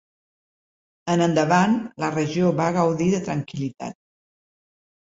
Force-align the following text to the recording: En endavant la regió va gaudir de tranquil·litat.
En 1.15 1.23
endavant 1.27 1.77
la 2.05 2.11
regió 2.17 2.51
va 2.63 2.69
gaudir 2.81 3.13
de 3.17 3.25
tranquil·litat. 3.31 4.03